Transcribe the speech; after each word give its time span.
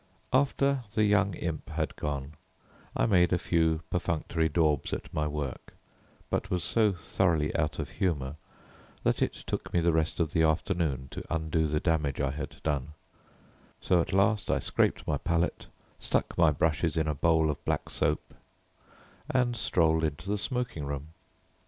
After 0.33 0.83
the 0.95 1.03
young 1.03 1.35
imp 1.35 1.69
had 1.69 1.95
gone, 1.95 2.33
I 2.97 3.05
made 3.05 3.31
a 3.31 3.37
few 3.37 3.81
perfunctory 3.91 4.49
daubs 4.49 4.93
at 4.93 5.13
my 5.13 5.27
work, 5.27 5.75
but 6.31 6.49
was 6.49 6.63
so 6.63 6.93
thoroughly 6.93 7.55
out 7.55 7.77
of 7.77 7.89
humour, 7.91 8.37
that 9.03 9.21
it 9.21 9.33
took 9.45 9.71
me 9.71 9.79
the 9.79 9.93
rest 9.93 10.19
of 10.19 10.33
the 10.33 10.41
afternoon 10.41 11.09
to 11.11 11.23
undo 11.29 11.67
the 11.67 11.79
damage 11.79 12.19
I 12.19 12.31
had 12.31 12.63
done, 12.63 12.93
so 13.79 14.01
at 14.01 14.11
last 14.11 14.49
I 14.49 14.57
scraped 14.57 15.07
my 15.07 15.17
palette, 15.19 15.67
stuck 15.99 16.35
my 16.35 16.49
brushes 16.49 16.97
in 16.97 17.07
a 17.07 17.13
bowl 17.13 17.51
of 17.51 17.63
black 17.63 17.87
soap, 17.91 18.33
and 19.29 19.55
strolled 19.55 20.03
into 20.03 20.27
the 20.31 20.39
smoking 20.39 20.83
room. 20.83 21.09